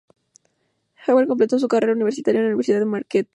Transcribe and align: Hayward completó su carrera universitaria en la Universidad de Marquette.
Hayward 1.05 1.27
completó 1.27 1.59
su 1.59 1.67
carrera 1.67 1.93
universitaria 1.93 2.39
en 2.39 2.45
la 2.45 2.49
Universidad 2.49 2.79
de 2.79 2.85
Marquette. 2.85 3.29